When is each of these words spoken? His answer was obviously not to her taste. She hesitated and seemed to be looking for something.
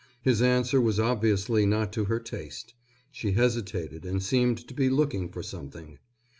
His 0.23 0.41
answer 0.41 0.81
was 0.81 0.99
obviously 0.99 1.63
not 1.63 1.93
to 1.93 2.05
her 2.05 2.19
taste. 2.19 2.73
She 3.11 3.33
hesitated 3.33 4.03
and 4.03 4.23
seemed 4.23 4.67
to 4.67 4.73
be 4.73 4.89
looking 4.89 5.29
for 5.29 5.43
something. 5.43 5.99